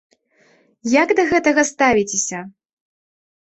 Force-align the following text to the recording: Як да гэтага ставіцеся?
Як 0.93 1.09
да 1.19 1.25
гэтага 1.33 1.61
ставіцеся? 1.73 2.39